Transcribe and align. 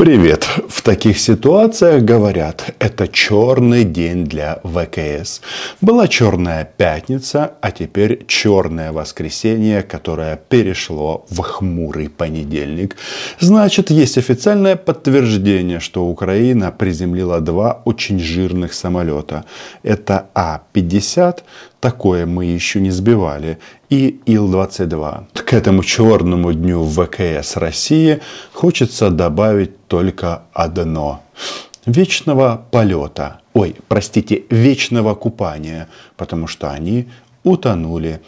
Привет! 0.00 0.48
В 0.70 0.80
таких 0.80 1.18
ситуациях 1.18 2.04
говорят, 2.04 2.74
это 2.78 3.06
черный 3.06 3.84
день 3.84 4.24
для 4.24 4.58
ВКС. 4.64 5.42
Была 5.82 6.08
черная 6.08 6.64
пятница, 6.64 7.52
а 7.60 7.70
теперь 7.70 8.24
черное 8.26 8.92
воскресенье, 8.92 9.82
которое 9.82 10.40
перешло 10.48 11.26
в 11.28 11.42
хмурый 11.42 12.08
понедельник. 12.08 12.96
Значит, 13.40 13.90
есть 13.90 14.16
официальное 14.16 14.74
подтверждение, 14.74 15.80
что 15.80 16.06
Украина 16.06 16.72
приземлила 16.72 17.42
два 17.42 17.82
очень 17.84 18.18
жирных 18.18 18.72
самолета. 18.72 19.44
Это 19.82 20.30
А-50, 20.32 21.40
такое 21.80 22.26
мы 22.26 22.44
еще 22.44 22.80
не 22.80 22.90
сбивали, 22.90 23.58
и 23.88 24.20
Ил-22. 24.26 25.24
К 25.32 25.52
этому 25.52 25.82
черному 25.82 26.52
дню 26.52 26.84
ВКС 26.84 27.56
России 27.56 28.20
хочется 28.52 29.10
добавить 29.10 29.86
только 29.88 30.42
одно. 30.52 31.22
Вечного 31.86 32.64
полета. 32.70 33.40
Ой, 33.54 33.74
простите, 33.88 34.44
вечного 34.50 35.14
купания. 35.14 35.88
Потому 36.16 36.46
что 36.46 36.70
они 36.70 37.08
утонули 37.42 38.20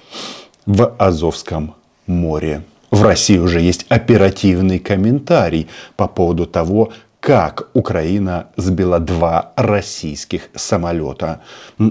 в 0.66 0.94
Азовском 0.98 1.74
море. 2.06 2.62
В 2.90 3.02
России 3.02 3.38
уже 3.38 3.60
есть 3.60 3.86
оперативный 3.88 4.78
комментарий 4.78 5.68
по 5.96 6.08
поводу 6.08 6.46
того, 6.46 6.92
как 7.22 7.68
Украина 7.72 8.48
сбила 8.56 8.98
два 8.98 9.52
российских 9.54 10.50
самолета. 10.56 11.40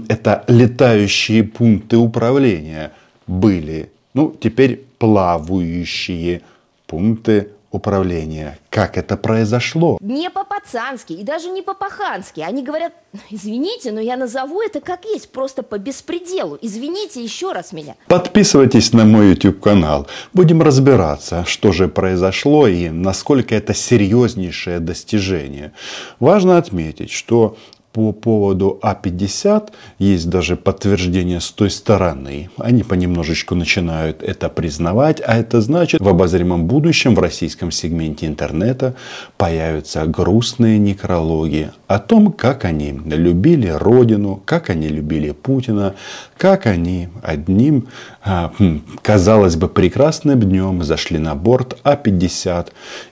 Это 0.08 0.44
летающие 0.46 1.42
пункты 1.42 1.96
управления 1.96 2.92
были. 3.26 3.90
Ну, 4.12 4.36
теперь 4.38 4.84
плавающие 4.98 6.42
пункты 6.86 7.48
управления. 7.72 8.58
Как 8.70 8.96
это 8.96 9.16
произошло? 9.16 9.98
Не 10.00 10.30
по-пацански 10.30 11.14
и 11.14 11.24
даже 11.24 11.48
не 11.48 11.62
по-пахански. 11.62 12.40
Они 12.40 12.62
говорят, 12.62 12.92
извините, 13.30 13.90
но 13.90 14.00
я 14.00 14.16
назову 14.16 14.60
это 14.62 14.80
как 14.80 15.04
есть, 15.06 15.32
просто 15.32 15.62
по 15.62 15.78
беспределу. 15.78 16.58
Извините 16.60 17.22
еще 17.22 17.52
раз 17.52 17.72
меня. 17.72 17.96
Подписывайтесь 18.06 18.92
на 18.92 19.04
мой 19.04 19.30
YouTube 19.30 19.60
канал. 19.60 20.06
Будем 20.32 20.62
разбираться, 20.62 21.44
что 21.46 21.72
же 21.72 21.88
произошло 21.88 22.68
и 22.68 22.90
насколько 22.90 23.54
это 23.54 23.74
серьезнейшее 23.74 24.78
достижение. 24.78 25.72
Важно 26.20 26.58
отметить, 26.58 27.10
что 27.10 27.56
по 27.92 28.12
поводу 28.12 28.78
А50 28.82 29.70
есть 29.98 30.30
даже 30.30 30.56
подтверждение 30.56 31.40
с 31.40 31.50
той 31.50 31.70
стороны. 31.70 32.48
Они 32.56 32.82
понемножечку 32.82 33.54
начинают 33.54 34.22
это 34.22 34.48
признавать, 34.48 35.20
а 35.24 35.36
это 35.36 35.60
значит, 35.60 36.00
в 36.00 36.08
обозримом 36.08 36.66
будущем 36.66 37.14
в 37.14 37.18
российском 37.18 37.70
сегменте 37.70 38.26
интернета 38.26 38.94
появятся 39.36 40.06
грустные 40.06 40.78
некрологи 40.78 41.70
о 41.86 41.98
том, 41.98 42.32
как 42.32 42.64
они 42.64 42.92
любили 42.92 43.68
Родину, 43.68 44.42
как 44.44 44.70
они 44.70 44.88
любили 44.88 45.32
Путина, 45.32 45.94
как 46.38 46.66
они 46.66 47.08
одним, 47.22 47.88
а, 48.24 48.52
хм, 48.58 48.82
казалось 49.02 49.56
бы, 49.56 49.68
прекрасным 49.68 50.40
днем 50.40 50.82
зашли 50.82 51.18
на 51.18 51.34
борт 51.34 51.78
А50 51.84 52.68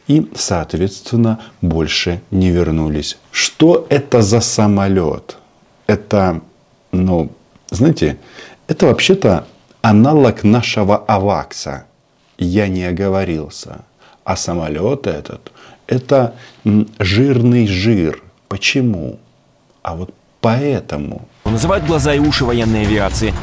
и, 0.09 0.29
соответственно, 0.35 1.39
больше 1.61 2.23
не 2.31 2.51
вернулись. 2.51 3.19
Что 3.31 3.87
это 3.89 4.23
за 4.23 4.41
самолет? 4.41 5.37
Это, 5.87 6.41
ну, 6.93 7.31
знаете, 7.71 8.19
это 8.69 8.87
вообще-то 8.87 9.47
аналог 9.83 10.45
нашего 10.45 10.97
Авакса. 10.97 11.85
Я 12.39 12.69
не 12.69 12.85
оговорился. 12.85 13.81
А 14.25 14.37
самолет 14.37 15.07
этот, 15.07 15.53
это 15.87 16.35
жирный 16.99 17.67
жир. 17.67 18.23
Почему? 18.49 19.19
А 19.83 19.95
вот 19.95 20.15
поэтому. 20.41 21.29
Называют 21.45 21.85
глаза 21.85 22.15
и 22.15 22.19
уши 22.19 22.45
военной 22.45 22.83
авиации. 22.83 23.35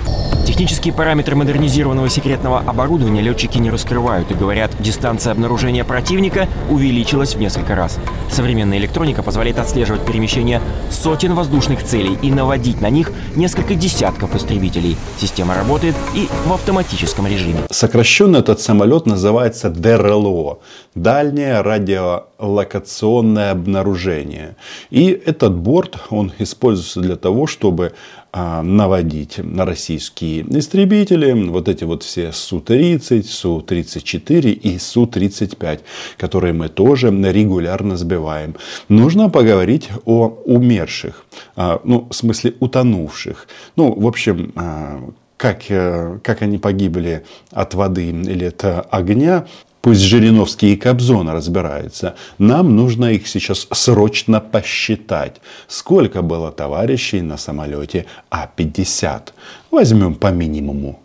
Технические 0.47 0.93
параметры 0.93 1.35
модернизированного 1.35 2.07
секретного 2.07 2.59
оборудования 2.59 3.19
летчики 3.19 3.57
не 3.57 3.69
раскрывают 3.69 4.31
и 4.31 4.33
говорят, 4.33 4.71
дистанция 4.79 5.33
обнаружения 5.33 5.83
противника 5.83 6.47
увеличилась 6.69 7.35
в 7.35 7.39
несколько 7.41 7.75
раз. 7.75 7.99
Современная 8.31 8.77
электроника 8.77 9.23
позволяет 9.23 9.59
отслеживать 9.59 10.05
перемещение 10.05 10.61
сотен 10.89 11.33
воздушных 11.33 11.83
целей 11.83 12.17
и 12.21 12.31
наводить 12.31 12.79
на 12.79 12.89
них 12.89 13.11
несколько 13.35 13.75
десятков 13.75 14.37
истребителей. 14.37 14.95
Система 15.19 15.53
работает 15.53 15.95
и 16.15 16.29
в 16.45 16.53
автоматическом 16.53 17.27
режиме. 17.27 17.63
Сокращенно 17.69 18.37
этот 18.37 18.61
самолет 18.61 19.05
называется 19.05 19.69
ДРЛО– 19.69 20.59
Дальнее 20.97 21.61
радиолокационное 21.61 23.51
обнаружение. 23.51 24.55
И 24.89 25.09
этот 25.09 25.55
борт, 25.55 25.99
он 26.09 26.31
используется 26.39 27.01
для 27.01 27.17
того, 27.17 27.45
чтобы 27.45 27.93
наводить 28.33 29.37
на 29.37 29.65
российские 29.65 30.45
истребители 30.57 31.31
вот 31.49 31.67
эти 31.67 31.83
вот 31.85 32.03
все 32.03 32.31
Су-30, 32.31 33.23
Су-34 33.23 34.49
и 34.51 34.77
Су-35, 34.77 35.79
которые 36.17 36.53
мы 36.53 36.69
тоже 36.69 37.09
регулярно 37.09 37.97
сбиваем. 37.97 38.55
Нужно 38.89 39.29
поговорить 39.29 39.89
о 40.05 40.27
умерших, 40.45 41.25
а, 41.55 41.81
ну, 41.83 42.07
в 42.09 42.13
смысле 42.13 42.53
утонувших. 42.59 43.47
Ну, 43.75 43.93
в 43.93 44.07
общем, 44.07 44.51
а, 44.55 45.01
как, 45.37 45.69
э, 45.69 46.19
как 46.23 46.41
они 46.41 46.57
погибли 46.57 47.23
от 47.51 47.75
воды 47.75 48.09
или 48.09 48.45
от 48.45 48.87
огня, 48.89 49.45
Пусть 49.87 50.01
Жириновский 50.01 50.73
и 50.73 50.75
Кобзон 50.75 51.29
разбираются. 51.29 52.15
Нам 52.39 52.75
нужно 52.75 53.05
их 53.05 53.25
сейчас 53.25 53.69
срочно 53.71 54.41
посчитать. 54.41 55.37
Сколько 55.69 56.21
было 56.21 56.51
товарищей 56.51 57.21
на 57.21 57.37
самолете 57.37 58.05
А-50? 58.29 59.29
Возьмем 59.71 60.15
по 60.15 60.27
минимуму. 60.27 60.99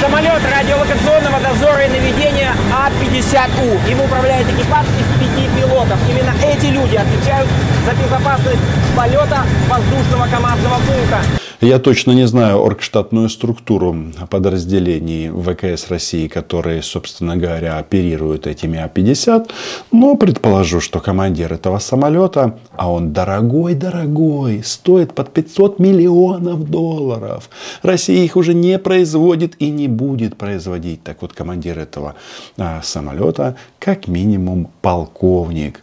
Самолет 0.00 0.42
радиолокационного 0.48 1.40
дозора 1.40 1.86
и 1.86 1.88
наведения 1.88 2.52
А-50У. 2.72 3.90
Им 3.90 4.00
управляет 4.00 4.46
экипаж 4.50 4.86
из 4.86 5.18
пяти 5.18 5.48
пилотов. 5.56 5.98
Именно 6.08 6.34
эти 6.46 6.66
люди 6.66 6.94
отвечают 6.94 7.48
за 7.84 8.00
безопасность 8.00 8.62
полета 8.96 9.42
воздушного 9.68 10.28
командного 10.28 10.76
пункта. 10.86 11.47
Я 11.60 11.80
точно 11.80 12.12
не 12.12 12.24
знаю 12.28 12.62
оргштатную 12.62 13.28
структуру 13.28 14.12
подразделений 14.30 15.28
ВКС 15.28 15.90
России, 15.90 16.28
которые, 16.28 16.84
собственно 16.84 17.36
говоря, 17.36 17.78
оперируют 17.78 18.46
этими 18.46 18.78
А-50. 18.78 19.50
Но 19.90 20.14
предположу, 20.14 20.80
что 20.80 21.00
командир 21.00 21.52
этого 21.52 21.80
самолета, 21.80 22.56
а 22.76 22.92
он 22.92 23.12
дорогой-дорогой, 23.12 24.62
стоит 24.62 25.14
под 25.14 25.32
500 25.32 25.80
миллионов 25.80 26.70
долларов. 26.70 27.50
Россия 27.82 28.22
их 28.22 28.36
уже 28.36 28.54
не 28.54 28.78
производит 28.78 29.56
и 29.58 29.70
не 29.70 29.88
будет 29.88 30.36
производить. 30.36 31.02
Так 31.02 31.22
вот, 31.22 31.32
командир 31.32 31.76
этого 31.76 32.14
а, 32.56 32.82
самолета 32.84 33.56
как 33.80 34.06
минимум 34.06 34.70
полковник. 34.80 35.82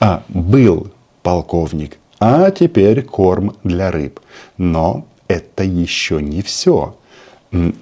А, 0.00 0.24
был 0.28 0.88
полковник, 1.22 1.98
а 2.18 2.50
теперь 2.50 3.02
корм 3.02 3.54
для 3.62 3.92
рыб. 3.92 4.18
Но 4.58 5.06
это 5.32 5.64
еще 5.64 6.20
не 6.20 6.42
все. 6.42 6.96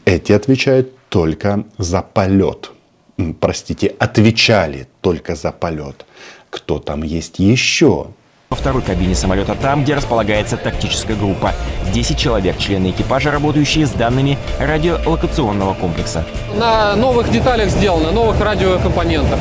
Эти 0.05 0.33
отвечают 0.33 0.93
только 1.09 1.65
за 1.78 2.03
полет. 2.03 2.71
Простите, 3.41 3.94
отвечали 3.99 4.88
только 5.00 5.34
за 5.34 5.53
полет. 5.53 6.06
Кто 6.49 6.78
там 6.78 7.03
есть 7.03 7.38
еще? 7.38 8.06
Во 8.49 8.56
второй 8.56 8.83
кабине 8.83 9.15
самолета 9.15 9.55
там, 9.55 9.84
где 9.84 9.94
располагается 9.94 10.56
тактическая 10.56 11.16
группа. 11.16 11.53
10 11.93 12.19
человек, 12.19 12.59
члены 12.59 12.91
экипажа, 12.91 13.31
работающие 13.31 13.87
с 13.87 13.91
данными 13.91 14.38
радиолокационного 14.59 15.75
комплекса. 15.75 16.25
На 16.56 16.97
новых 16.97 17.31
деталях 17.31 17.69
сделано, 17.69 18.11
новых 18.11 18.41
радиокомпонентах. 18.41 19.38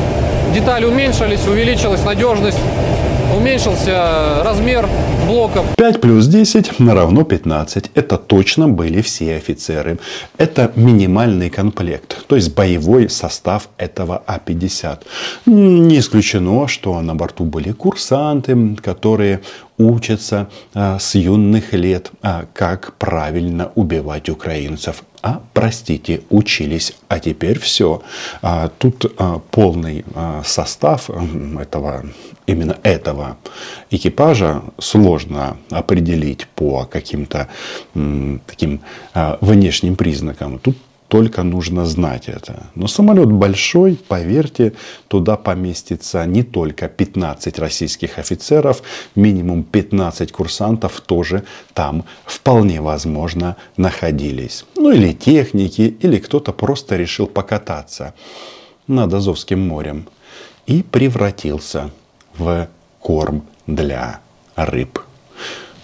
Детали 0.53 0.86
уменьшились, 0.86 1.47
увеличилась 1.47 2.03
надежность, 2.03 2.59
уменьшился 3.35 4.41
размер 4.43 4.87
блоков. 5.28 5.66
5 5.76 6.02
плюс 6.02 6.28
10 6.28 6.79
равно 6.79 7.23
15. 7.23 7.91
Это 7.96 8.17
точно 8.17 8.67
были 8.67 9.02
все 9.02 9.35
офицеры. 9.35 9.99
Это 10.37 10.72
минимальный 10.76 11.49
комплект, 11.49 12.26
то 12.28 12.35
есть 12.35 12.55
боевой 12.55 13.09
состав 13.09 13.70
этого 13.78 14.23
А-50. 14.26 14.99
Не 15.46 15.99
исключено, 15.99 16.67
что 16.67 16.99
на 17.02 17.16
борту 17.16 17.46
были 17.46 17.72
курсанты, 17.72 18.76
которые 18.84 19.41
учатся 19.78 20.47
а, 20.73 20.99
с 20.99 21.16
юных 21.16 21.73
лет, 21.73 22.11
а, 22.22 22.46
как 22.53 22.93
правильно 22.97 23.72
убивать 23.76 24.29
украинцев. 24.29 25.03
А, 25.22 25.41
простите, 25.53 26.22
учились, 26.29 26.96
а 27.08 27.20
теперь 27.20 27.59
все. 27.59 28.02
А, 28.41 28.70
тут 28.78 29.11
а, 29.17 29.40
полный 29.52 30.05
а, 30.16 30.41
состав 30.46 31.09
этого, 31.59 32.05
именно 32.49 32.78
этого 32.84 33.37
экипажа 33.91 34.63
сложно 34.79 35.57
определить 35.69 36.47
по 36.55 36.85
каким-то 36.85 37.47
таким 38.47 38.81
а, 39.13 39.37
внешним 39.41 39.96
признакам. 39.96 40.59
Тут 40.59 40.75
только 41.09 41.43
нужно 41.43 41.85
знать 41.85 42.29
это. 42.29 42.67
Но 42.75 42.87
самолет 42.87 43.31
большой, 43.31 43.96
поверьте, 44.07 44.73
туда 45.07 45.37
поместится 45.37 46.25
не 46.25 46.43
только 46.43 46.87
15 46.87 47.59
российских 47.59 48.19
офицеров, 48.19 48.84
минимум 49.16 49.63
15 49.63 50.31
курсантов 50.31 51.02
тоже 51.02 51.43
там 51.73 52.05
вполне 52.25 52.81
возможно 52.81 53.55
находились. 53.75 54.66
Ну 54.75 54.91
или 54.91 55.13
техники, 55.13 55.97
или 55.99 56.19
кто-то 56.19 56.53
просто 56.53 56.95
решил 56.95 57.25
покататься 57.25 58.13
над 58.87 59.13
Азовским 59.13 59.67
морем 59.67 60.07
и 60.67 60.84
превратился 60.84 61.90
в 62.40 62.68
корм 63.00 63.44
для 63.68 64.22
рыб. 64.56 65.00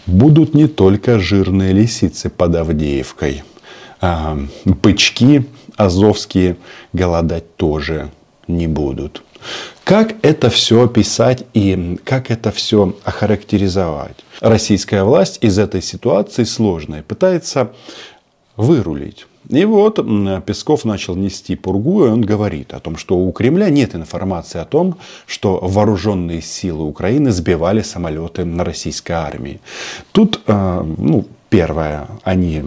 Будут 0.07 0.53
не 0.55 0.67
только 0.67 1.19
жирные 1.19 1.73
лисицы 1.73 2.29
под 2.29 2.55
Авдеевкой– 2.55 3.43
а, 4.01 4.37
бычки 4.65 5.45
азовские 5.77 6.57
голодать 6.93 7.55
тоже 7.55 8.11
не 8.47 8.67
будут. 8.67 9.23
Как 9.83 10.15
это 10.23 10.49
все 10.49 10.83
описать 10.83 11.43
и 11.53 11.99
как 12.03 12.31
это 12.31 12.51
все 12.51 12.95
охарактеризовать? 13.03 14.17
Российская 14.41 15.03
власть 15.03 15.39
из 15.41 15.57
этой 15.59 15.81
ситуации 15.81 16.43
сложной 16.43 17.03
пытается 17.03 17.73
вырулить. 18.57 19.27
И 19.49 19.65
вот 19.65 19.99
Песков 20.45 20.85
начал 20.85 21.15
нести 21.15 21.55
пургу, 21.55 22.05
и 22.05 22.09
он 22.09 22.21
говорит 22.21 22.73
о 22.73 22.79
том, 22.79 22.97
что 22.97 23.17
у 23.17 23.31
Кремля 23.31 23.69
нет 23.69 23.95
информации 23.95 24.59
о 24.59 24.65
том, 24.65 24.97
что 25.27 25.59
вооруженные 25.61 26.41
силы 26.41 26.83
Украины 26.85 27.31
сбивали 27.31 27.81
самолеты 27.81 28.45
на 28.45 28.63
российской 28.63 29.13
армии. 29.13 29.59
Тут 30.11 30.41
а, 30.47 30.85
ну, 30.97 31.25
Первое, 31.55 32.07
они 32.23 32.61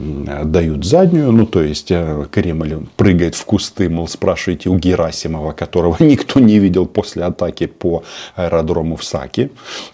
дают 0.44 0.86
заднюю, 0.86 1.30
ну 1.30 1.44
то 1.44 1.62
есть 1.62 1.90
э, 1.90 2.24
Кремль 2.30 2.86
прыгает 2.96 3.34
в 3.34 3.44
кусты, 3.44 3.90
мол, 3.90 4.08
спрашивайте 4.08 4.70
у 4.70 4.78
Герасимова, 4.78 5.52
которого 5.52 5.96
никто 6.02 6.40
не 6.40 6.58
видел 6.58 6.86
после 6.86 7.24
атаки 7.24 7.66
по 7.66 8.02
аэродрому 8.34 8.96
в 8.96 9.04
Саке. 9.04 9.50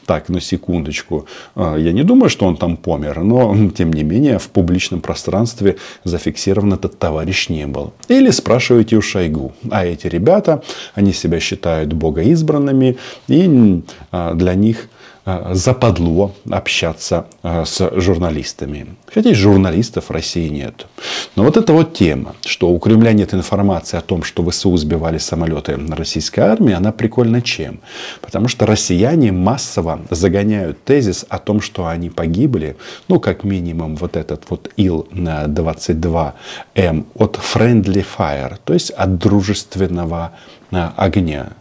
Так, 0.06 0.28
на 0.28 0.40
секундочку, 0.40 1.26
э, 1.56 1.74
я 1.80 1.90
не 1.90 2.04
думаю, 2.04 2.30
что 2.30 2.46
он 2.46 2.56
там 2.56 2.76
помер, 2.76 3.20
но 3.24 3.56
тем 3.76 3.92
не 3.92 4.04
менее 4.04 4.38
в 4.38 4.48
публичном 4.48 5.00
пространстве 5.00 5.76
зафиксирован 6.04 6.74
этот 6.74 6.96
товарищ 6.96 7.48
не 7.48 7.66
был. 7.66 7.94
Или 8.06 8.30
спрашивайте 8.30 8.94
у 8.94 9.02
Шойгу. 9.02 9.54
А 9.72 9.84
эти 9.84 10.06
ребята, 10.06 10.62
они 10.94 11.12
себя 11.12 11.40
считают 11.40 11.92
богоизбранными, 11.92 12.96
и 13.26 13.82
э, 14.12 14.32
для 14.36 14.54
них 14.54 14.88
западло 15.24 16.34
общаться 16.50 17.26
э, 17.42 17.64
с 17.64 18.00
журналистами. 18.00 18.96
Хотя 19.12 19.30
и 19.30 19.34
журналистов 19.34 20.08
в 20.08 20.10
России 20.10 20.48
нет. 20.48 20.86
Но 21.34 21.44
вот 21.44 21.56
эта 21.56 21.72
вот 21.72 21.94
тема, 21.94 22.34
что 22.44 22.70
у 22.70 22.78
Кремля 22.78 23.12
нет 23.12 23.32
информации 23.32 23.96
о 23.96 24.02
том, 24.02 24.22
что 24.22 24.48
ВСУ 24.50 24.76
сбивали 24.76 25.16
самолеты 25.18 25.78
российской 25.90 26.40
армии, 26.40 26.74
она 26.74 26.92
прикольна 26.92 27.40
чем? 27.40 27.80
Потому 28.20 28.48
что 28.48 28.66
россияне 28.66 29.32
массово 29.32 30.00
загоняют 30.10 30.84
тезис 30.84 31.24
о 31.28 31.38
том, 31.38 31.62
что 31.62 31.86
они 31.86 32.10
погибли, 32.10 32.76
ну, 33.08 33.18
как 33.18 33.44
минимум, 33.44 33.96
вот 33.96 34.16
этот 34.16 34.44
вот 34.50 34.70
Ил-22М 34.76 37.06
от 37.14 37.38
friendly 37.38 38.04
fire, 38.18 38.58
то 38.64 38.74
есть 38.74 38.90
от 38.90 39.18
дружественного 39.18 40.32
э, 40.70 40.90
огня 40.96 41.52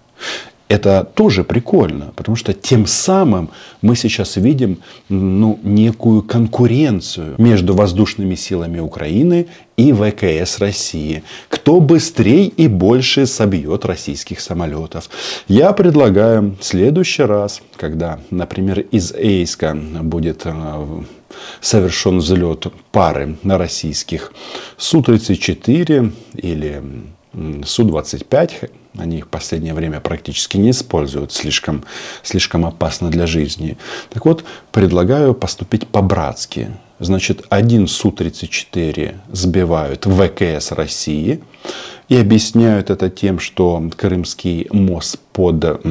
это 0.74 1.04
тоже 1.04 1.44
прикольно, 1.44 2.12
потому 2.16 2.36
что 2.36 2.54
тем 2.54 2.88
самым 2.88 3.52
мы 3.84 3.96
сейчас 3.96 4.38
видим 4.38 4.80
ну, 5.08 5.60
некую 5.62 6.24
конкуренцию 6.24 7.36
между 7.38 7.75
воздушными 7.75 8.34
силами 8.34 8.80
Украины 8.80 9.46
и 9.78 9.94
ВКС 9.94 10.58
России. 10.58 11.24
Кто 11.50 11.80
быстрее 11.80 12.48
и 12.48 12.68
больше 12.68 13.28
собьет 13.28 13.86
российских 13.86 14.40
самолетов. 14.40 15.12
Я 15.48 15.74
предлагаю 15.74 16.56
в 16.60 16.64
следующий 16.64 17.24
раз, 17.24 17.62
когда, 17.75 18.20
например, 18.31 18.80
из 18.80 19.14
Эйска 19.14 19.75
будет 19.75 20.42
э, 20.46 21.04
совершен 21.62 22.18
взлет 22.18 22.66
пары 22.92 23.38
на 23.44 23.60
российских 23.60 24.34
Су-34 24.78 26.12
или 26.36 26.81
Су-25, 27.64 28.72
они 28.98 29.18
их 29.18 29.25
в 29.25 29.30
последнее 29.30 29.74
время 29.74 30.00
практически 30.00 30.57
не 30.57 30.72
используют, 30.72 31.31
слишком, 31.31 31.84
слишком 32.22 32.66
опасно 32.66 33.10
для 33.10 33.25
жизни. 33.25 33.78
Так 34.10 34.25
вот, 34.25 34.44
предлагаю 34.72 35.34
поступить 35.34 35.88
по-братски. 35.88 36.72
Значит, 37.00 37.45
один 37.50 37.88
Су-34 37.88 39.16
сбивают 39.31 40.06
в 40.06 40.28
ВКС 40.28 40.72
России 40.72 41.44
и 42.07 42.16
объясняют 42.16 42.90
это 42.90 43.10
тем, 43.10 43.40
что 43.40 43.84
Крымский 43.98 44.68
мост 44.72 45.19
под 45.34 45.84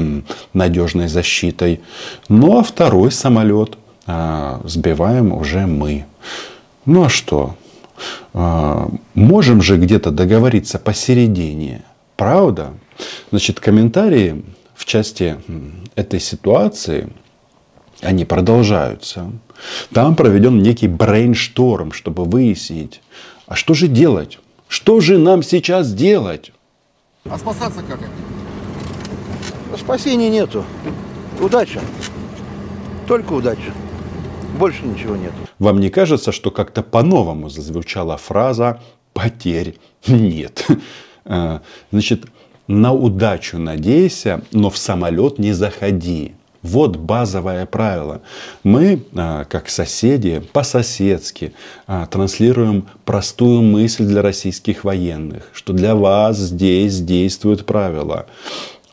надежной 0.53 1.09
защитой. 1.09 1.81
Ну 2.29 2.59
а 2.59 2.63
второй 2.63 3.11
самолет 3.11 3.77
а, 4.07 4.61
сбиваем 4.65 5.33
уже 5.33 5.67
мы. 5.67 6.07
Ну 6.87 7.05
а 7.05 7.09
что? 7.09 7.57
А, 8.33 8.89
можем 9.15 9.61
же 9.61 9.77
где-то 9.77 10.11
договориться 10.11 10.79
посередине. 10.79 11.83
Правда? 12.17 12.75
Значит, 13.31 13.61
комментарии 13.61 14.45
в 14.75 14.85
части 14.85 15.37
этой 15.95 16.21
ситуации, 16.21 17.13
они 18.01 18.25
продолжаются. 18.25 19.31
Там 19.93 20.17
проведен 20.17 20.61
некий 20.61 20.89
брейншторм, 20.89 21.93
чтобы 21.93 22.25
выяснить, 22.25 23.01
а 23.47 23.55
что 23.55 23.75
же 23.75 23.87
делать? 23.89 24.39
Что 24.69 25.01
же 25.01 25.19
нам 25.19 25.43
сейчас 25.43 25.93
делать? 25.93 26.53
А 27.29 27.39
спасаться 27.39 27.83
как? 27.83 28.01
Спасения 29.79 30.31
нету. 30.31 30.65
Удача. 31.41 31.81
Только 33.07 33.33
удача. 33.35 33.73
Больше 34.59 34.85
ничего 34.85 35.17
нет. 35.17 35.33
Вам 35.59 35.81
не 35.81 35.91
кажется, 35.91 36.33
что 36.33 36.51
как-то 36.51 36.83
по-новому 36.83 37.49
зазвучала 37.49 38.17
фраза 38.17 38.81
«потерь 39.13 39.79
нет»? 40.07 40.67
А, 41.25 41.63
значит, 41.93 42.27
на 42.67 42.93
удачу 42.93 43.59
надейся, 43.59 44.43
но 44.53 44.71
в 44.71 44.79
самолет 44.79 45.39
не 45.39 45.53
заходи. 45.53 46.35
Вот 46.63 46.97
базовое 46.97 47.67
правило. 47.67 48.23
Мы, 48.63 49.03
а, 49.17 49.45
как 49.45 49.69
соседи, 49.69 50.41
по-соседски 50.53 51.55
а, 51.89 52.07
транслируем 52.07 52.87
простую 53.05 53.63
мысль 53.63 54.05
для 54.05 54.23
российских 54.23 54.85
военных, 54.85 55.51
что 55.55 55.73
для 55.73 55.97
вас 55.97 56.39
здесь 56.39 57.01
действует 57.01 57.67
правило. 57.67 58.27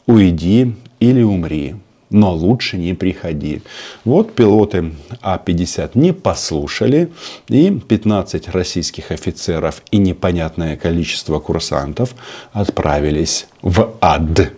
Уйди 0.07 0.75
или 1.00 1.22
умри 1.22 1.75
но 2.09 2.33
лучше 2.33 2.77
не 2.77 2.94
приходи. 2.94 3.61
Вот 4.05 4.34
пилоты 4.34 4.93
А-50 5.22 5.91
не 5.93 6.13
послушали, 6.13 7.12
и 7.48 7.72
15 7.72 8.50
российских 8.50 9.12
офицеров 9.12 9.81
и 9.91 9.98
непонятное 9.98 10.75
количество 10.75 11.39
курсантов 11.39 12.15
отправились 12.51 13.48
в 13.62 13.93
ад. 14.01 14.51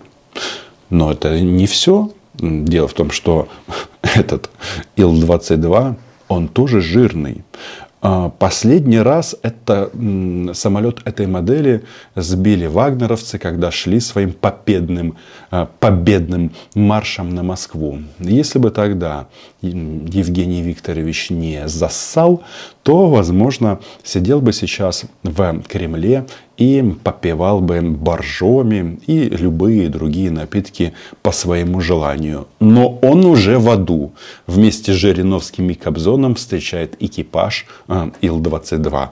Но 0.90 1.12
это 1.12 1.40
не 1.40 1.68
все. 1.68 2.12
Дело 2.34 2.88
в 2.88 2.94
том, 2.94 3.12
что 3.12 3.50
этот 4.02 4.50
Ил-22, 4.96 5.96
он 6.28 6.48
тоже 6.48 6.82
жирный. 6.82 7.44
А, 8.04 8.30
последний 8.30 9.00
раз 9.00 9.36
это 9.44 9.92
самолет 10.54 11.02
этой 11.06 11.28
модели 11.28 11.84
сбили 12.16 12.66
вагнеровцы, 12.66 13.38
когда 13.38 13.70
шли 13.70 14.00
своим 14.00 14.34
победным, 14.34 15.18
а, 15.52 15.70
победным 15.80 16.52
маршем 16.74 17.36
на 17.36 17.44
Москву. 17.44 18.00
Если 18.18 18.58
бы 18.58 18.72
тогда 18.72 19.28
Евгений 19.62 20.62
Викторович 20.62 21.30
не 21.30 21.68
зассал, 21.68 22.44
то, 22.84 23.08
возможно, 23.08 23.80
сидел 24.04 24.42
бы 24.42 24.54
сейчас 24.54 25.04
в 25.24 25.62
Кремле 25.68 26.26
и 26.58 26.94
попивал 27.04 27.62
бы 27.62 27.82
боржоми 27.82 29.00
и 29.06 29.30
любые 29.30 29.90
другие 29.90 30.32
напитки 30.32 30.94
по 31.22 31.32
своему 31.32 31.80
желанию. 31.80 32.48
Но 32.60 32.98
он 33.02 33.26
уже 33.26 33.60
в 33.60 33.70
аду. 33.70 34.14
Вместе 34.48 34.94
с 34.94 34.96
Жириновским 34.96 35.70
и 35.70 35.76
Кобзоном 35.76 36.36
встречает 36.36 36.96
экипаж 37.00 37.66
э, 37.88 38.12
Ил-22. 38.22 39.10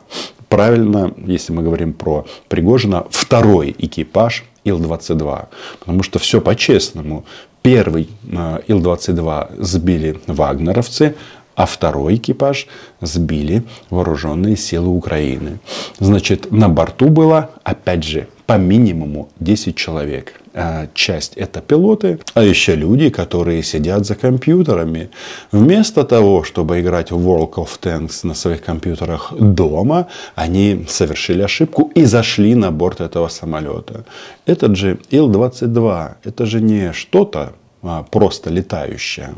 Правильно, 0.48 1.14
если 1.26 1.54
мы 1.54 1.62
говорим 1.62 1.94
про 1.94 2.26
Пригожина, 2.48 3.06
второй 3.12 3.76
экипаж 3.78 4.46
Ил-22. 4.64 5.46
Потому 5.80 6.04
что 6.04 6.20
все 6.20 6.42
по-честному. 6.42 7.26
Первый 7.62 8.10
э, 8.32 8.60
Ил-22 8.68 9.64
сбили 9.64 10.20
вагнеровцы, 10.28 11.16
а 11.56 11.66
второй 11.66 12.16
экипаж 12.16 12.68
сбили 13.02 13.64
вооруженные 13.90 14.56
силы 14.56 14.90
Украины. 14.90 15.60
Значит, 16.00 16.52
на 16.52 16.70
борту 16.70 17.10
было, 17.10 17.50
опять 17.64 18.04
же, 18.06 18.28
по 18.50 18.58
минимуму 18.58 19.30
10 19.40 19.76
человек. 19.76 20.42
А 20.56 20.88
часть 20.96 21.38
это 21.38 21.62
пилоты, 21.62 22.18
а 22.34 22.42
еще 22.42 22.74
люди, 22.74 23.10
которые 23.12 23.62
сидят 23.62 24.08
за 24.08 24.16
компьютерами. 24.16 25.12
Вместо 25.52 26.04
того, 26.04 26.44
чтобы 26.44 26.80
играть 26.80 27.12
в 27.12 27.18
World 27.18 27.54
of 27.54 27.80
Tanks 27.80 28.22
на 28.24 28.34
своих 28.34 28.64
компьютерах 28.64 29.34
дома, 29.40 30.08
они 30.34 30.86
совершили 30.90 31.44
ошибку 31.44 31.92
и 31.94 32.06
зашли 32.06 32.56
на 32.56 32.72
борт 32.72 33.02
этого 33.02 33.28
самолета. 33.28 34.04
Этот 34.48 34.76
же 34.76 34.98
Ил-22, 35.12 36.14
это 36.24 36.46
же 36.48 36.60
не 36.60 36.92
что-то, 36.92 37.54
а, 37.84 38.02
просто 38.02 38.50
летающая, 38.50 39.36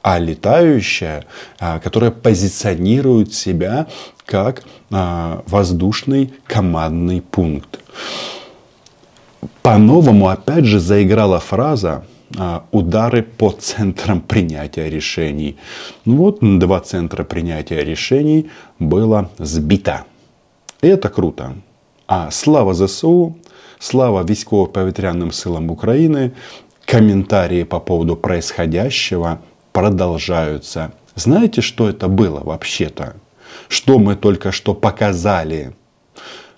а 0.00 0.18
летающая, 0.18 1.26
которая 1.58 2.10
позиционирует 2.10 3.34
себя 3.34 3.86
как 4.24 4.62
а, 4.90 5.42
воздушный 5.46 6.32
командный 6.46 7.20
пункт. 7.20 7.78
По-новому 9.63 10.27
опять 10.27 10.65
же 10.65 10.79
заиграла 10.79 11.39
фраза 11.39 12.03
удары 12.71 13.23
по 13.23 13.51
центрам 13.51 14.21
принятия 14.21 14.89
решений. 14.89 15.57
Ну 16.05 16.17
вот 16.17 16.39
два 16.41 16.79
центра 16.79 17.23
принятия 17.23 17.83
решений 17.83 18.49
было 18.79 19.29
сбито. 19.39 20.03
И 20.81 20.87
это 20.87 21.09
круто. 21.09 21.55
А 22.07 22.31
слава 22.31 22.73
ЗСУ, 22.73 23.35
слава 23.79 24.23
військово-повітряним 24.23 25.31
силам 25.31 25.69
України, 25.69 26.31
комментарии 26.85 27.63
по 27.63 27.79
поводу 27.79 28.15
происходящего 28.15 29.37
продолжаются. 29.71 30.91
Знаете, 31.15 31.61
что 31.61 31.89
это 31.89 32.07
было 32.07 32.41
вообще-то? 32.43 33.13
Что 33.67 33.99
мы 33.99 34.15
только 34.15 34.51
что 34.51 34.73
показали 34.73 35.71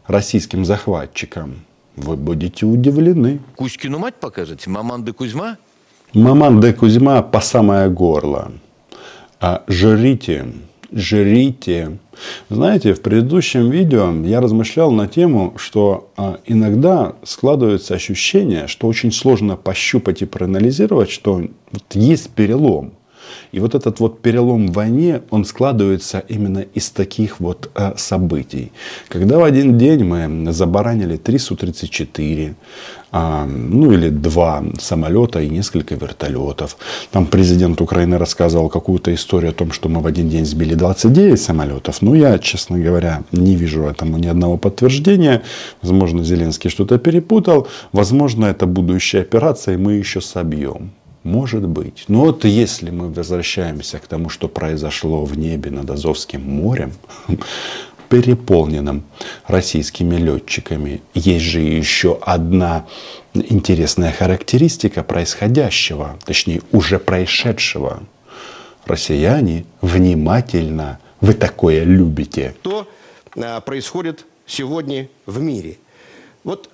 российским 0.08 0.66
захватчикам? 0.66 1.56
Вы 1.97 2.17
будете 2.17 2.67
удивлены. 2.67 3.41
Кузькину 3.57 3.99
мать 3.99 4.15
покажете? 4.21 4.71
Маман 4.71 5.05
де 5.05 5.13
Кузьма? 5.13 5.57
Маман 6.13 6.61
де 6.61 6.73
Кузьма 6.73 7.23
по 7.23 7.41
самое 7.41 7.89
горло. 7.89 8.53
А 9.41 9.65
жрите, 9.67 10.47
жрите. 10.93 11.99
Знаете, 12.49 12.95
в 12.95 13.03
предыдущем 13.03 13.71
видео 13.71 14.13
я 14.25 14.41
размышлял 14.41 14.91
на 14.91 15.07
тему, 15.07 15.55
что 15.57 16.11
а, 16.17 16.39
иногда 16.47 17.15
складывается 17.23 17.95
ощущение, 17.95 18.67
что 18.67 18.87
очень 18.87 19.13
сложно 19.13 19.57
пощупать 19.57 20.23
и 20.23 20.27
проанализировать, 20.27 21.11
что 21.11 21.43
вот 21.71 21.95
есть 21.95 22.31
перелом. 22.31 22.93
И 23.53 23.61
вот 23.61 23.75
этот 23.75 24.01
вот 24.01 24.21
перелом 24.21 24.69
в 24.69 24.73
войне, 24.73 25.23
он 25.31 25.45
складывается 25.45 26.23
именно 26.29 26.65
из 26.75 26.91
таких 26.91 27.41
вот 27.41 27.71
э, 27.75 27.93
событий. 27.97 28.73
Когда 29.09 29.39
в 29.39 29.45
один 29.45 29.79
день 29.79 30.05
мы 30.05 30.53
забаранили 30.53 31.17
три 31.17 31.39
Су-34, 31.39 32.55
э, 33.13 33.45
ну 33.47 33.93
или 33.93 34.11
два 34.11 34.65
самолета 34.79 35.41
и 35.41 35.49
несколько 35.49 35.95
вертолетов. 35.95 36.77
Там 37.11 37.27
президент 37.27 37.81
Украины 37.81 38.19
рассказывал 38.19 38.69
какую-то 38.69 39.15
историю 39.15 39.51
о 39.51 39.55
том, 39.55 39.73
что 39.73 39.89
мы 39.89 40.01
в 40.01 40.07
один 40.07 40.29
день 40.29 40.45
сбили 40.45 40.75
29 40.75 41.41
самолетов. 41.41 42.03
Но 42.03 42.15
я, 42.15 42.39
честно 42.39 42.79
говоря, 42.79 43.23
не 43.33 43.57
вижу 43.57 43.83
этому 43.83 44.19
ни 44.19 44.27
одного 44.27 44.57
подтверждения. 44.57 45.43
Возможно, 45.83 46.25
Зеленский 46.25 46.71
что-то 46.71 46.99
перепутал. 46.99 47.69
Возможно, 47.93 48.47
это 48.47 48.67
будущая 48.67 49.23
операция, 49.23 49.75
и 49.75 49.79
мы 49.79 49.95
еще 49.95 50.21
собьем. 50.21 50.91
Может 51.27 51.67
быть. 51.67 52.05
Но 52.07 52.21
вот 52.21 52.45
если 52.45 52.91
мы 52.91 53.13
возвращаемся 53.13 53.99
к 53.99 54.07
тому, 54.07 54.29
что 54.29 54.47
произошло 54.47 55.25
в 55.25 55.37
небе 55.37 55.73
над 55.73 55.91
Азовским 55.91 56.41
морем, 56.41 56.93
переполненным 58.09 59.03
российскими 59.49 60.15
летчиками, 60.15 61.03
есть 61.15 61.45
же 61.45 61.59
еще 61.59 62.17
одна 62.23 62.87
интересная 63.35 64.13
характеристика 64.13 65.03
происходящего, 65.03 66.17
точнее 66.25 66.63
уже 66.71 67.01
происшедшего. 67.01 68.05
Россияне 68.85 69.65
внимательно, 69.81 71.01
вы 71.21 71.35
такое 71.35 71.83
любите. 71.83 72.55
Что 72.61 72.89
а, 73.35 73.61
происходит 73.63 74.27
сегодня 74.47 75.09
в 75.27 75.41
мире? 75.41 75.79
Вот 76.45 76.71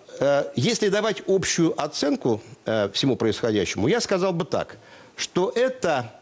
если 0.55 0.89
давать 0.89 1.23
общую 1.27 1.81
оценку 1.81 2.41
э, 2.65 2.91
всему 2.93 3.17
происходящему, 3.17 3.89
я 3.89 4.01
сказал 4.01 4.33
бы 4.33 4.45
так, 4.45 4.77
что 5.17 5.51
это 5.55 6.13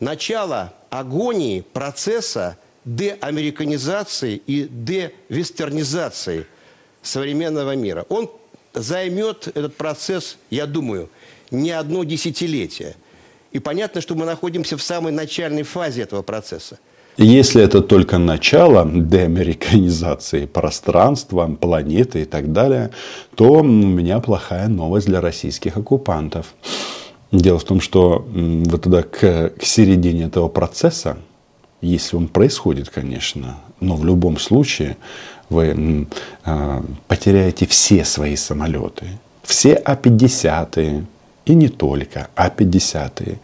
начало 0.00 0.72
агонии 0.90 1.60
процесса 1.60 2.56
деамериканизации 2.86 4.40
и 4.46 4.68
девестернизации 4.68 6.46
современного 7.02 7.74
мира. 7.76 8.06
Он 8.08 8.30
займет 8.72 9.48
этот 9.48 9.76
процесс, 9.76 10.38
я 10.50 10.66
думаю, 10.66 11.10
не 11.50 11.72
одно 11.72 12.04
десятилетие. 12.04 12.96
И 13.52 13.58
понятно, 13.58 14.00
что 14.00 14.14
мы 14.14 14.24
находимся 14.24 14.76
в 14.76 14.82
самой 14.82 15.12
начальной 15.12 15.62
фазе 15.62 16.02
этого 16.02 16.22
процесса. 16.22 16.78
Если 17.18 17.62
это 17.62 17.80
только 17.80 18.18
начало 18.18 18.86
деамериканизации 18.86 20.44
пространства, 20.44 21.46
планеты 21.46 22.22
и 22.22 22.24
так 22.26 22.52
далее, 22.52 22.90
то 23.34 23.52
у 23.52 23.62
меня 23.62 24.20
плохая 24.20 24.68
новость 24.68 25.06
для 25.06 25.22
российских 25.22 25.78
оккупантов. 25.78 26.54
Дело 27.32 27.58
в 27.58 27.64
том, 27.64 27.80
что 27.80 28.26
вот 28.30 28.82
тогда 28.82 29.02
к, 29.02 29.52
к 29.58 29.62
середине 29.62 30.24
этого 30.24 30.48
процесса, 30.48 31.16
если 31.80 32.16
он 32.16 32.28
происходит, 32.28 32.90
конечно, 32.90 33.56
но 33.80 33.96
в 33.96 34.04
любом 34.04 34.38
случае 34.38 34.98
вы 35.48 36.06
э, 36.44 36.82
потеряете 37.08 37.66
все 37.66 38.04
свои 38.04 38.36
самолеты, 38.36 39.06
все 39.42 39.74
А-50, 39.74 41.04
и 41.46 41.54
не 41.54 41.68
только, 41.68 42.28
а 42.34 42.48
50-е. 42.48 43.38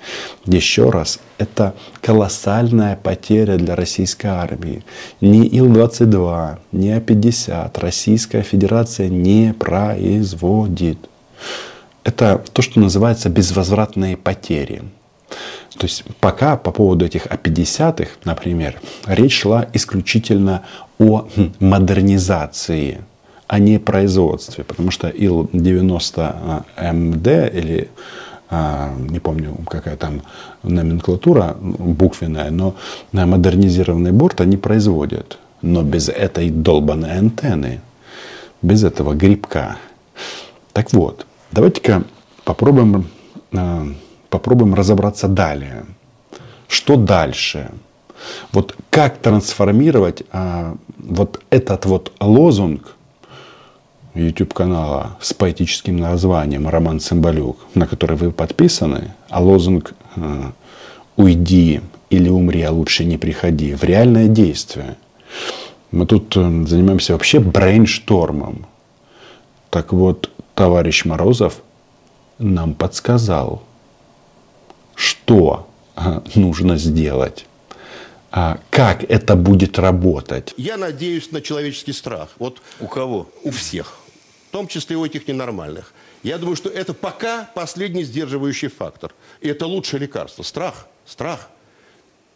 Еще 0.44 0.90
раз, 0.90 1.20
это 1.38 1.74
колоссальная 2.00 2.96
потеря 2.96 3.56
для 3.56 3.76
российской 3.76 4.26
армии. 4.26 4.84
Ни 5.20 5.46
Ил-22, 5.46 6.58
ни 6.72 6.90
А-50 6.90 7.80
Российская 7.80 8.42
Федерация 8.42 9.08
не 9.08 9.54
производит. 9.54 10.98
Это 12.02 12.42
то, 12.52 12.60
что 12.60 12.80
называется 12.80 13.28
безвозвратные 13.28 14.16
потери. 14.16 14.82
То 15.78 15.86
есть 15.86 16.04
пока 16.20 16.56
по 16.56 16.72
поводу 16.72 17.06
этих 17.06 17.26
А-50, 17.26 18.08
например, 18.24 18.80
речь 19.06 19.40
шла 19.40 19.68
исключительно 19.72 20.64
о 20.98 21.28
хм, 21.34 21.52
модернизации 21.60 23.04
а 23.52 23.58
не 23.58 23.78
производстве. 23.78 24.64
Потому 24.64 24.90
что 24.90 25.08
Ил-90МД 25.08 27.54
или 27.54 27.90
а, 28.48 28.94
не 28.96 29.18
помню, 29.18 29.54
какая 29.68 29.96
там 29.96 30.22
номенклатура 30.62 31.54
буквенная, 31.60 32.50
но 32.50 32.74
модернизированный 33.12 34.12
борт 34.12 34.40
они 34.40 34.56
производят. 34.56 35.38
Но 35.60 35.82
без 35.82 36.08
этой 36.08 36.48
долбанной 36.48 37.18
антенны, 37.18 37.82
без 38.62 38.84
этого 38.84 39.12
грибка. 39.12 39.76
Так 40.72 40.94
вот, 40.94 41.26
давайте-ка 41.50 42.04
попробуем, 42.44 43.06
а, 43.52 43.86
попробуем 44.30 44.74
разобраться 44.74 45.28
далее. 45.28 45.84
Что 46.68 46.96
дальше? 46.96 47.70
Вот 48.50 48.74
как 48.88 49.18
трансформировать 49.18 50.22
а, 50.32 50.74
вот 50.96 51.42
этот 51.50 51.84
вот 51.84 52.12
лозунг 52.18 52.96
YouTube 54.14 54.52
канала 54.52 55.16
с 55.20 55.32
поэтическим 55.32 55.96
названием 55.96 56.68
Роман 56.68 57.00
Цымбалюк, 57.00 57.58
на 57.74 57.86
который 57.86 58.16
вы 58.16 58.30
подписаны, 58.30 59.14
а 59.30 59.42
лозунг 59.42 59.94
э, 60.16 60.50
«Уйди 61.16 61.80
или 62.10 62.28
умри, 62.28 62.62
а 62.62 62.72
лучше 62.72 63.04
не 63.04 63.16
приходи» 63.16 63.74
в 63.74 63.84
реальное 63.84 64.28
действие. 64.28 64.96
Мы 65.90 66.06
тут 66.06 66.36
э, 66.36 66.64
занимаемся 66.66 67.14
вообще 67.14 67.40
брейнштормом. 67.40 68.66
Так 69.70 69.92
вот, 69.92 70.30
товарищ 70.54 71.06
Морозов 71.06 71.62
нам 72.38 72.74
подсказал, 72.74 73.62
что 74.94 75.68
э, 75.96 76.20
нужно 76.34 76.76
сделать 76.76 77.46
как 78.70 79.04
это 79.10 79.36
будет 79.36 79.78
работать? 79.78 80.54
Я 80.56 80.78
надеюсь 80.78 81.32
на 81.32 81.42
человеческий 81.42 81.92
страх. 81.92 82.30
Вот 82.38 82.62
у 82.80 82.86
кого? 82.86 83.28
У 83.44 83.50
всех 83.50 84.01
том 84.52 84.68
числе 84.68 84.96
у 84.96 85.04
этих 85.04 85.26
ненормальных. 85.26 85.92
Я 86.22 86.38
думаю, 86.38 86.54
что 86.54 86.68
это 86.68 86.94
пока 86.94 87.50
последний 87.54 88.04
сдерживающий 88.04 88.68
фактор. 88.68 89.12
И 89.40 89.48
это 89.48 89.66
лучшее 89.66 90.00
лекарство. 90.00 90.44
Страх. 90.44 90.86
Страх. 91.06 91.48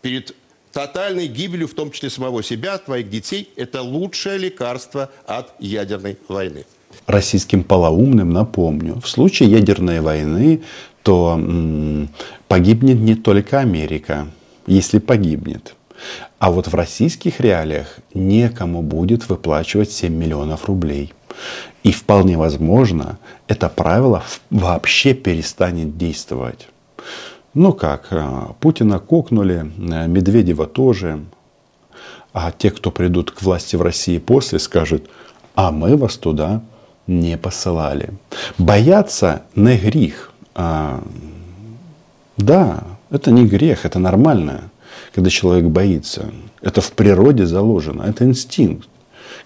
Перед 0.03 0.35
тотальной 0.73 1.29
гибелью, 1.29 1.69
в 1.69 1.75
том 1.75 1.91
числе 1.91 2.11
самого 2.11 2.43
себя, 2.43 2.79
твоих 2.79 3.09
детей, 3.11 3.51
это 3.57 3.83
лучшее 3.83 4.39
лекарство 4.39 5.11
от 5.27 5.53
ядерной 5.61 6.17
войны. 6.27 6.65
Российским 7.07 7.63
полоумным 7.63 8.31
напомню, 8.31 9.01
в 9.01 9.09
случае 9.09 9.51
ядерной 9.51 10.01
войны, 10.01 10.63
то 11.03 11.35
м- 11.39 12.09
погибнет 12.49 12.97
не 12.97 13.15
только 13.15 13.61
Америка, 13.61 14.27
если 14.67 14.99
погибнет. 14.99 15.75
А 16.39 16.51
вот 16.51 16.69
в 16.69 16.75
российских 16.75 17.41
реалиях 17.41 17.99
некому 18.15 18.83
будет 18.83 19.29
выплачивать 19.29 19.93
7 19.93 20.15
миллионов 20.15 20.65
рублей– 20.65 21.13
И 21.83 21.93
вполне 21.93 22.37
возможно, 22.37 23.19
это 23.49 23.69
правило 23.69 24.23
вообще 24.51 25.15
перестанет 25.15 25.97
действовать. 25.97 26.69
Ну 27.55 27.73
как, 27.73 28.09
э, 28.11 28.49
Путина 28.61 28.99
кокнули, 28.99 29.61
э, 29.79 30.07
Медведева 30.09 30.67
тоже. 30.67 31.21
А 32.33 32.53
те, 32.53 32.71
кто 32.71 32.91
придут 32.91 33.31
к 33.31 33.43
власти 33.43 33.77
в 33.77 33.83
России 33.83 34.19
после, 34.19 34.59
скажут, 34.59 35.09
а 35.55 35.71
мы 35.71 35.97
вас 35.97 36.17
туда 36.19 36.61
не 37.07 37.39
посылали. 37.39 38.11
Бояться 38.59 39.43
не 39.55 39.79
грех. 39.79 40.33
А, 40.55 41.03
да, 42.37 42.83
это 43.11 43.31
не 43.31 43.47
грех, 43.47 43.87
это 43.87 43.99
нормально, 43.99 44.71
когда 45.15 45.31
человек 45.31 45.67
боится. 45.67 46.31
Это 46.61 46.81
в 46.81 46.93
природе 46.93 47.47
заложено, 47.47 48.03
это 48.03 48.25
инстинкт. 48.25 48.89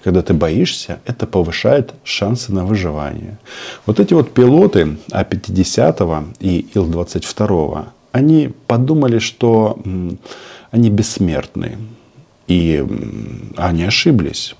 Когда 0.04 0.22
ты 0.22 0.34
боишься, 0.34 1.00
это 1.06 1.26
повышает 1.26 1.94
шансы 2.04 2.52
на 2.52 2.64
выживание. 2.64 3.38
Вот 3.86 4.00
эти 4.00 4.14
вот 4.14 4.32
пилоты 4.32 4.96
А-50 5.12 6.24
и 6.40 6.66
Ил-22, 6.74 7.84
они 8.12 8.52
подумали, 8.66 9.18
что 9.18 9.78
они 10.70 10.90
бессмертны. 10.90 11.78
И 12.48 12.84
они 13.56 13.84
ошиблись. 13.84 14.56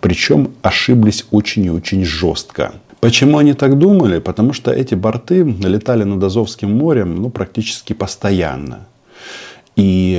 Причем 0.00 0.50
ошиблись 0.62 1.26
очень 1.30 1.64
и 1.66 1.70
очень 1.70 2.04
жестко. 2.04 2.72
Почему 2.98 3.38
они 3.38 3.54
так 3.54 3.78
думали? 3.78 4.18
Потому 4.18 4.52
что 4.52 4.72
эти 4.72 4.94
борты 4.94 5.42
летали 5.42 6.04
над 6.04 6.22
Азовским 6.22 6.76
морем 6.76 7.22
ну, 7.22 7.30
практически 7.30 7.92
постоянно. 7.92 8.86
И 9.76 10.14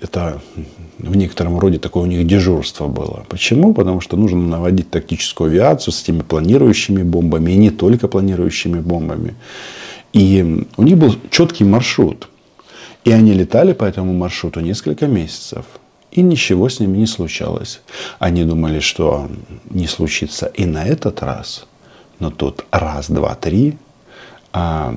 это 0.00 0.40
в 0.98 1.16
некотором 1.16 1.58
роде 1.58 1.78
такое 1.78 2.04
у 2.04 2.06
них 2.06 2.26
дежурство 2.26 2.88
было. 2.88 3.24
Почему? 3.28 3.74
Потому 3.74 4.00
что 4.00 4.16
нужно 4.16 4.40
наводить 4.40 4.90
тактическую 4.90 5.50
авиацию 5.50 5.92
с 5.92 6.02
этими 6.02 6.22
планирующими 6.22 7.02
бомбами, 7.02 7.52
и 7.52 7.56
не 7.56 7.70
только 7.70 8.08
планирующими 8.08 8.80
бомбами. 8.80 9.34
И 10.12 10.66
у 10.76 10.82
них 10.82 10.96
был 10.96 11.14
четкий 11.30 11.64
маршрут. 11.64 12.28
И 13.04 13.10
они 13.10 13.32
летали 13.34 13.72
по 13.72 13.84
этому 13.84 14.14
маршруту 14.14 14.60
несколько 14.60 15.06
месяцев. 15.06 15.66
И 16.10 16.22
ничего 16.22 16.68
с 16.68 16.80
ними 16.80 16.96
не 16.98 17.06
случалось. 17.06 17.80
Они 18.18 18.44
думали, 18.44 18.80
что 18.80 19.28
не 19.68 19.86
случится 19.86 20.46
и 20.46 20.64
на 20.64 20.84
этот 20.84 21.22
раз. 21.22 21.66
Но 22.20 22.30
тут 22.30 22.64
раз, 22.70 23.10
два, 23.10 23.34
три. 23.34 23.76
А 24.52 24.94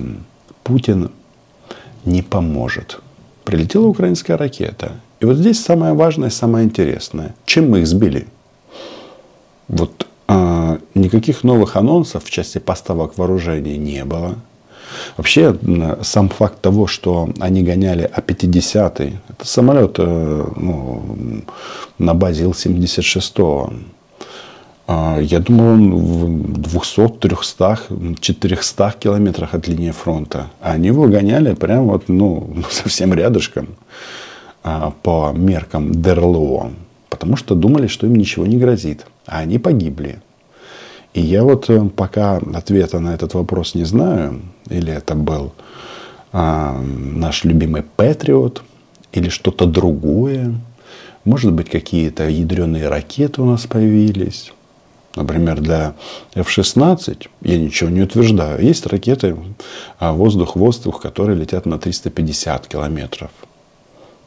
Путин 0.62 1.10
не 2.04 2.22
поможет. 2.22 3.00
Прилетела 3.48 3.86
украинская 3.86 4.36
ракета. 4.36 4.92
И 5.20 5.24
вот 5.24 5.36
здесь 5.36 5.64
самое 5.64 5.94
важное, 5.94 6.28
самое 6.28 6.66
интересное. 6.66 7.34
Чем 7.46 7.70
мы 7.70 7.80
их 7.80 7.86
сбили? 7.86 8.26
Вот 9.68 10.06
э, 10.28 10.78
никаких 10.94 11.44
новых 11.44 11.76
анонсов 11.76 12.24
в 12.24 12.30
части 12.30 12.58
поставок 12.58 13.16
вооружений 13.16 13.78
не 13.78 14.04
было. 14.04 14.34
Вообще, 15.16 15.56
сам 16.02 16.28
факт 16.28 16.60
того, 16.60 16.86
что 16.86 17.30
они 17.40 17.62
гоняли 17.62 18.10
А-50, 18.14 19.12
это 19.28 19.46
самолет 19.46 19.94
э, 19.98 20.44
ну, 20.56 21.02
на 21.98 22.12
базе 22.12 22.44
Ил-76. 22.44 23.72
А, 24.90 25.18
я 25.20 25.40
думал, 25.40 25.66
он 25.66 25.94
в 25.94 26.62
200, 26.62 27.08
300, 27.18 27.78
400 28.20 28.94
километрах 28.98 29.54
от 29.54 29.68
линии 29.68 29.90
фронта. 29.90 30.46
А 30.62 30.72
они 30.72 30.86
его 30.86 31.06
гоняли 31.06 31.52
прямо 31.52 31.92
вот, 31.92 32.08
ну, 32.08 32.56
совсем 32.70 33.12
рядышком 33.12 33.68
а, 34.64 34.92
по 35.02 35.32
меркам 35.36 35.92
ДРЛО. 35.92 36.70
Потому 37.10 37.36
что 37.36 37.54
думали, 37.54 37.86
что 37.86 38.06
им 38.06 38.16
ничего 38.16 38.46
не 38.46 38.56
грозит. 38.56 39.04
А 39.26 39.40
они 39.40 39.58
погибли. 39.58 40.20
И 41.12 41.20
я 41.20 41.44
вот 41.44 41.68
э, 41.68 41.88
пока 41.94 42.36
ответа 42.54 42.98
на 43.00 43.14
этот 43.14 43.34
вопрос 43.34 43.74
не 43.74 43.84
знаю, 43.84 44.40
или 44.70 44.92
это 44.92 45.14
был 45.14 45.52
а, 46.32 46.80
наш 46.80 47.44
любимый 47.44 47.82
Патриот, 47.82 48.62
или 49.12 49.28
что-то 49.28 49.66
другое. 49.66 50.54
Может 51.24 51.52
быть, 51.52 51.68
какие-то 51.68 52.26
ядреные 52.28 52.88
ракеты 52.88 53.42
у 53.42 53.44
нас 53.44 53.66
появились. 53.66 54.52
Например, 55.18 55.60
для 55.60 55.94
F-16, 56.34 57.26
я 57.42 57.58
ничего 57.58 57.90
не 57.90 58.02
утверждаю, 58.02 58.62
есть 58.62 58.86
ракеты 58.86 59.36
а, 59.98 60.12
воздух-воздух, 60.12 61.00
которые 61.02 61.36
летят 61.36 61.66
на 61.66 61.78
350 61.78 62.68
километров. 62.68 63.30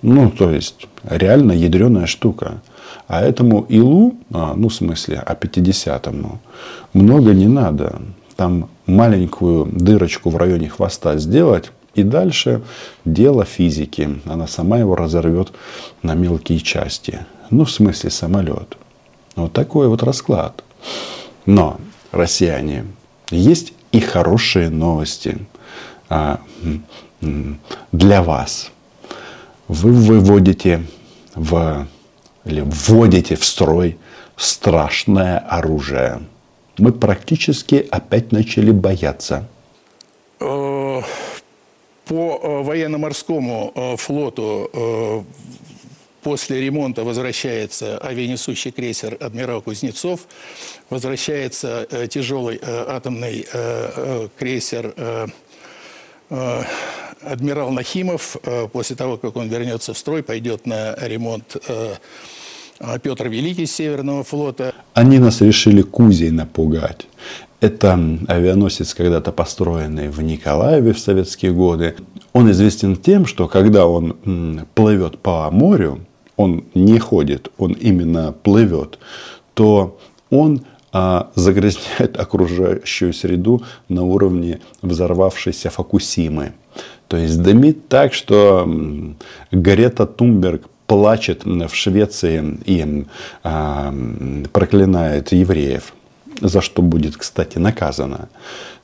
Ну, 0.02 0.30
то 0.30 0.52
есть, 0.52 0.88
реально 1.10 1.54
ядреная 1.54 2.08
штука. 2.08 2.62
А 3.08 3.22
этому 3.22 3.62
Илу, 3.70 4.16
а, 4.34 4.54
ну, 4.54 4.68
в 4.68 4.74
смысле, 4.74 5.24
а 5.26 5.34
50-му, 5.34 6.40
много 6.92 7.34
не 7.34 7.48
надо. 7.48 8.02
Там 8.36 8.70
маленькую 8.86 9.68
дырочку 9.72 10.30
в 10.30 10.36
районе 10.36 10.68
хвоста 10.68 11.18
сделать, 11.18 11.72
и 11.96 12.04
дальше 12.04 12.64
дело 13.06 13.46
физики. 13.46 14.20
Она 14.26 14.46
сама 14.48 14.78
его 14.80 14.98
разорвет 14.98 15.54
на 16.04 16.16
мелкие 16.16 16.60
части. 16.60 17.26
Ну, 17.50 17.64
в 17.64 17.72
смысле, 17.72 18.10
самолет. 18.10 18.78
Вот 19.38 19.54
такой 19.54 19.88
вот 19.88 20.04
расклад. 20.04 20.66
Но, 21.46 21.80
россияне, 22.12 22.86
есть 23.30 23.74
и 23.92 24.00
хорошие 24.00 24.70
новости 24.70 25.38
а, 26.10 26.40
для 27.92 28.22
вас. 28.24 28.72
Вы 29.68 29.92
выводите 29.94 30.86
в 31.36 31.88
или 32.46 32.62
вводите 32.66 33.36
в 33.36 33.46
строй 33.46 33.98
страшное 34.36 35.38
оружие. 35.38 36.22
Мы 36.78 36.92
практически 36.92 37.88
опять 37.92 38.32
начали 38.32 38.72
бояться. 38.72 39.48
Э, 40.40 41.02
по 42.06 42.40
э, 42.42 42.64
военно-морскому 42.64 43.72
э, 43.76 43.96
флоту 43.98 45.26
после 46.24 46.62
ремонта 46.62 47.04
возвращается 47.04 47.98
авианесущий 47.98 48.72
крейсер 48.72 49.18
«Адмирал 49.20 49.62
Кузнецов», 49.62 50.22
возвращается 50.90 51.88
тяжелый 52.10 52.60
атомный 52.64 53.46
крейсер 54.38 54.94
адмирал 57.24 57.72
Нахимов, 57.72 58.38
э, 58.44 58.68
после 58.68 58.96
того, 58.96 59.18
как 59.18 59.36
он 59.36 59.48
вернется 59.48 59.94
в 59.94 59.98
строй, 59.98 60.24
пойдет 60.24 60.66
на 60.66 60.96
ремонт 60.96 61.58
э, 61.68 61.94
Петр 63.04 63.28
Великий 63.28 63.66
Северного 63.66 64.24
флота. 64.24 64.74
Они 64.94 65.20
нас 65.20 65.42
решили 65.42 65.82
Кузей 65.82 66.32
напугать. 66.32 67.08
Это 67.60 68.00
авианосец, 68.28 68.96
когда-то 68.96 69.32
построенный 69.32 70.10
в 70.10 70.22
Николаеве 70.24 70.94
в 70.94 71.00
советские 71.00 71.52
годы. 71.52 71.96
Он 72.34 72.50
известен 72.50 72.96
тем, 72.96 73.28
что 73.28 73.48
когда 73.48 73.86
он 73.86 74.66
плывет 74.74 75.20
по 75.20 75.52
морю, 75.52 76.00
он 76.42 76.64
не 76.74 77.00
ходит, 77.00 77.52
он 77.58 77.74
именно 77.74 78.34
плывет, 78.44 79.00
то 79.54 79.98
он 80.30 80.62
а, 80.92 81.32
загрязняет 81.36 82.20
окружающую 82.20 83.14
среду 83.14 83.64
на 83.90 84.04
уровне 84.04 84.60
взорвавшейся 84.82 85.70
Фокусимы. 85.70 86.54
То 87.08 87.18
есть 87.18 87.42
дымит 87.42 87.88
так, 87.88 88.14
что 88.14 88.68
Гарета 89.52 90.06
Тумберг 90.06 90.64
плачет 90.88 91.46
в 91.46 91.74
Швеции 91.74 92.58
и 92.66 93.06
э, 93.44 94.44
проклинает 94.52 95.32
евреев, 95.32 95.94
за 96.40 96.62
что 96.62 96.82
будет, 96.82 97.18
кстати, 97.18 97.58
наказано. 97.58 98.30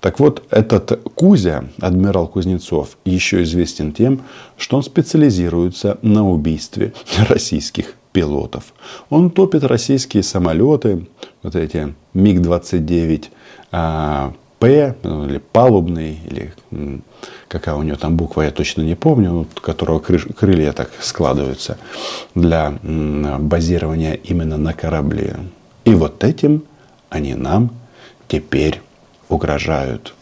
Так 0.02 0.20
вот, 0.20 0.44
этот 0.52 1.02
Кузя, 1.16 1.66
адмирал 1.80 2.28
Кузнецов, 2.28 2.98
еще 3.06 3.42
известен 3.44 3.94
тем, 3.94 4.22
что 4.58 4.78
он 4.78 4.84
специализируется 4.84 5.98
на 6.02 6.30
убийстве 6.30 6.94
российских 7.30 7.94
пилотов. 8.12 8.74
Он 9.10 9.30
топит 9.30 9.64
российские 9.64 10.24
самолеты, 10.24 11.08
вот 11.44 11.56
эти 11.56 11.94
МиГ-29, 12.14 13.26
П, 14.60 14.96
ну, 15.04 15.28
или 15.28 15.38
палубный, 15.38 16.20
или 16.26 16.52
какая 17.48 17.76
у 17.76 17.84
него 17.84 17.96
там 17.96 18.18
буква, 18.18 18.42
я 18.42 18.52
точно 18.52 18.82
не 18.82 18.96
помню, 18.96 19.42
у 19.42 19.46
которого 19.62 20.00
крылья 20.00 20.74
так 20.74 20.90
складываются 21.00 21.78
для 22.34 22.74
базирования 22.82 24.14
именно 24.14 24.58
на 24.58 24.74
корабле. 24.74 25.36
И 25.86 25.94
вот 25.94 26.24
этим 26.24 26.64
они 27.10 27.36
нам 27.36 27.72
теперь 28.28 28.82
угрожают. 29.30 30.14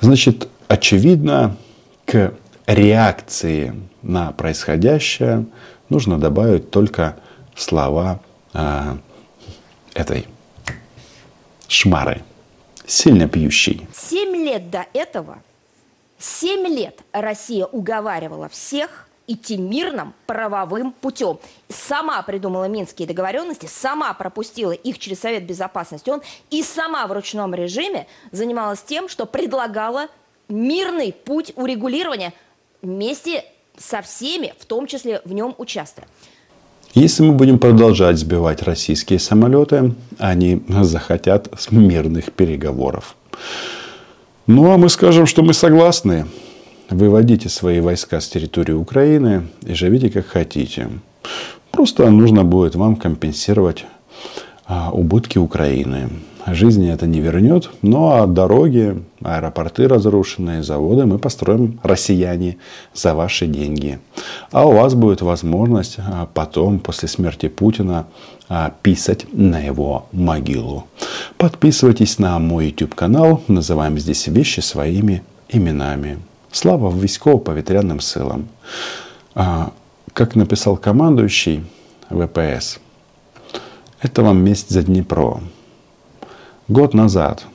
Значит, 0.00 0.48
очевидно, 0.68 1.56
к 2.04 2.34
реакции 2.66 3.74
на 4.02 4.32
происходящее 4.32 5.46
нужно 5.88 6.18
добавить 6.18 6.70
только 6.70 7.16
слова 7.56 8.20
э, 8.52 8.96
этой 9.94 10.26
шмары 11.68 12.22
сильно 12.86 13.28
пьющий. 13.28 13.86
Семь 13.92 14.36
лет 14.36 14.70
до 14.70 14.86
этого, 14.92 15.38
семь 16.18 16.66
лет 16.66 17.00
Россия 17.12 17.66
уговаривала 17.66 18.48
всех 18.48 19.03
идти 19.26 19.56
мирным 19.56 20.14
правовым 20.26 20.92
путем. 20.92 21.38
Сама 21.68 22.22
придумала 22.22 22.66
минские 22.68 23.08
договоренности, 23.08 23.66
сама 23.66 24.12
пропустила 24.14 24.72
их 24.72 24.98
через 24.98 25.20
Совет 25.20 25.46
Безопасности 25.46 26.10
ООН 26.10 26.22
и 26.50 26.62
сама 26.62 27.06
в 27.06 27.12
ручном 27.12 27.54
режиме 27.54 28.06
занималась 28.32 28.82
тем, 28.82 29.08
что 29.08 29.26
предлагала 29.26 30.08
мирный 30.48 31.12
путь 31.12 31.52
урегулирования 31.56 32.32
вместе 32.82 33.44
со 33.76 34.02
всеми, 34.02 34.54
в 34.58 34.66
том 34.66 34.86
числе 34.86 35.20
в 35.24 35.32
нем 35.32 35.54
участвуя. 35.58 36.06
Если 36.94 37.24
мы 37.24 37.32
будем 37.32 37.58
продолжать 37.58 38.18
сбивать 38.18 38.62
российские 38.62 39.18
самолеты, 39.18 39.94
они 40.18 40.62
захотят 40.82 41.48
мирных 41.72 42.32
переговоров. 42.32 43.16
Ну 44.46 44.70
а 44.70 44.76
мы 44.76 44.88
скажем, 44.88 45.26
что 45.26 45.42
мы 45.42 45.54
согласны. 45.54 46.26
Выводите 46.90 47.48
свои 47.48 47.80
войска 47.80 48.20
с 48.20 48.28
территории 48.28 48.72
Украины 48.72 49.46
и 49.62 49.74
живите 49.74 50.10
как 50.10 50.26
хотите. 50.26 50.88
Просто 51.70 52.08
нужно 52.10 52.44
будет 52.44 52.74
вам 52.74 52.96
компенсировать 52.96 53.86
а, 54.66 54.90
убытки 54.92 55.38
Украины. 55.38 56.10
Жизни 56.46 56.92
это 56.92 57.06
не 57.06 57.20
вернет, 57.20 57.70
ну 57.80 58.10
а 58.10 58.26
дороги, 58.26 59.02
аэропорты 59.22 59.88
разрушенные, 59.88 60.62
заводы 60.62 61.06
мы 61.06 61.18
построим, 61.18 61.80
россияне, 61.82 62.58
за 62.92 63.14
ваши 63.14 63.46
деньги. 63.46 63.98
А 64.52 64.68
у 64.68 64.72
вас 64.72 64.94
будет 64.94 65.22
возможность 65.22 65.96
а, 65.98 66.28
потом, 66.34 66.80
после 66.80 67.08
смерти 67.08 67.48
Путина, 67.48 68.06
а, 68.48 68.74
писать 68.82 69.26
на 69.32 69.58
его 69.58 70.06
могилу. 70.12 70.84
Подписывайтесь 71.38 72.18
на 72.18 72.38
мой 72.38 72.66
YouTube 72.66 72.94
канал, 72.94 73.40
называем 73.48 73.98
здесь 73.98 74.26
вещи 74.26 74.60
своими 74.60 75.22
именами. 75.48 76.18
Слава 76.53 76.89
військово-повітряним 76.89 77.99
силам. 78.01 78.43
Как 80.13 80.35
написал 80.35 80.79
командующий 80.79 81.63
ВПС, 82.09 82.79
это 84.03 84.21
вам 84.23 84.43
месть 84.43 84.71
за 84.73 84.81
Днепро. 84.81 85.39
Год 86.67 86.93
назад 86.93 87.45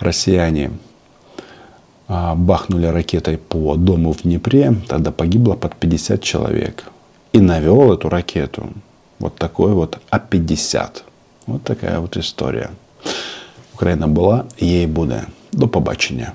россияне 0.00 0.70
бахнули 2.34 2.86
ракетой 2.86 3.36
по 3.36 3.76
дому 3.76 4.12
в 4.12 4.22
Днепре, 4.22 4.74
тогда 4.88 5.10
погибло 5.10 5.54
под 5.54 5.74
50 5.74 6.22
человек. 6.22 6.84
И 7.32 7.40
навел 7.40 7.92
эту 7.92 8.08
ракету 8.08 8.68
вот 9.20 9.36
такой 9.36 9.72
вот 9.72 9.98
А-50. 10.10 11.02
Вот 11.46 11.62
такая 11.62 11.98
вот 12.00 12.16
история. 12.16 12.70
Україна 13.74 14.06
була, 14.06 14.44
їй 14.58 14.86
буде. 14.86 15.24
До 15.52 15.68
побачення. 15.68 16.32